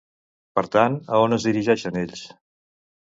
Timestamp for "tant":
0.75-0.95